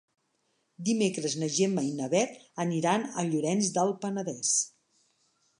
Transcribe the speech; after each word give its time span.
Dimecres 0.87 1.35
na 1.41 1.49
Gemma 1.57 1.83
i 1.89 1.93
na 2.01 2.09
Bet 2.15 2.35
aniran 2.65 3.07
a 3.25 3.29
Llorenç 3.31 3.73
del 3.79 3.97
Penedès. 4.07 4.59